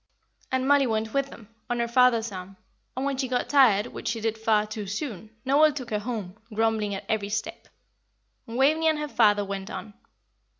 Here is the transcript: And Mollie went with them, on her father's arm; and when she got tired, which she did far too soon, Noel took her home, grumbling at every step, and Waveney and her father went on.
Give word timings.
And 0.51 0.67
Mollie 0.67 0.87
went 0.87 1.13
with 1.13 1.27
them, 1.29 1.47
on 1.69 1.77
her 1.77 1.87
father's 1.87 2.31
arm; 2.31 2.57
and 2.97 3.05
when 3.05 3.17
she 3.17 3.27
got 3.27 3.49
tired, 3.49 3.85
which 3.85 4.07
she 4.07 4.19
did 4.19 4.35
far 4.35 4.65
too 4.65 4.87
soon, 4.87 5.29
Noel 5.45 5.71
took 5.73 5.91
her 5.91 5.99
home, 5.99 6.37
grumbling 6.51 6.95
at 6.95 7.05
every 7.07 7.29
step, 7.29 7.67
and 8.47 8.57
Waveney 8.57 8.87
and 8.87 8.97
her 8.97 9.07
father 9.07 9.45
went 9.45 9.69
on. 9.69 9.93